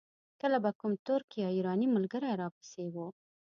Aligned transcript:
کله 0.41 0.57
به 0.63 0.71
کوم 0.79 0.93
ترک 1.07 1.29
یا 1.41 1.49
ایراني 1.55 1.87
ملګری 1.95 2.31
را 2.39 2.47
پسې 2.55 2.85
و. 2.93 2.95